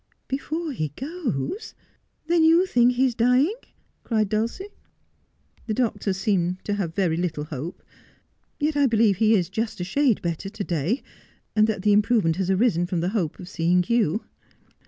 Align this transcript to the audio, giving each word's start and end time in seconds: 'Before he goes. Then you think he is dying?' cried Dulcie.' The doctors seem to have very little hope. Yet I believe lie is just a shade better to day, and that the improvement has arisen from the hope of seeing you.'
'Before 0.27 0.71
he 0.71 0.87
goes. 0.95 1.75
Then 2.25 2.43
you 2.43 2.65
think 2.65 2.93
he 2.93 3.05
is 3.05 3.13
dying?' 3.13 3.53
cried 4.03 4.29
Dulcie.' 4.29 4.69
The 5.67 5.75
doctors 5.75 6.17
seem 6.17 6.57
to 6.63 6.73
have 6.73 6.95
very 6.95 7.15
little 7.17 7.43
hope. 7.43 7.83
Yet 8.59 8.75
I 8.75 8.87
believe 8.87 9.21
lie 9.21 9.27
is 9.27 9.47
just 9.47 9.79
a 9.79 9.83
shade 9.83 10.19
better 10.23 10.49
to 10.49 10.63
day, 10.63 11.03
and 11.55 11.67
that 11.67 11.83
the 11.83 11.93
improvement 11.93 12.37
has 12.37 12.49
arisen 12.49 12.87
from 12.87 13.01
the 13.01 13.09
hope 13.09 13.37
of 13.39 13.47
seeing 13.47 13.85
you.' 13.87 14.23